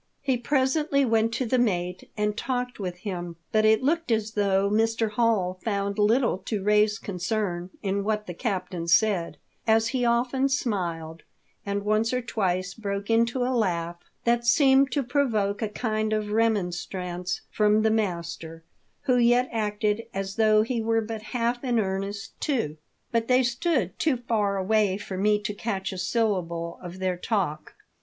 [0.23, 4.67] He presently went to the mate, and talked with him, but it looked as though
[4.67, 5.11] Mr.
[5.11, 9.37] Hall found little to raise concern in what the captain said,
[9.67, 11.21] as he often smiled,
[11.67, 16.31] and once or twice broke into a laugh that seemed to provoke a kind of
[16.31, 18.63] remonstrance from the master,
[19.03, 22.77] who yet acted as though he were but half in earnest too;
[23.11, 27.75] but they stood too far away for me to catch a syllable of their talk.